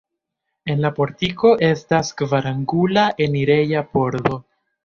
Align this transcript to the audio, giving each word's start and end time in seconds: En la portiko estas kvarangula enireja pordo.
En 0.73 0.79
la 0.85 0.89
portiko 0.99 1.51
estas 1.69 2.11
kvarangula 2.23 3.07
enireja 3.27 3.89
pordo. 3.95 4.43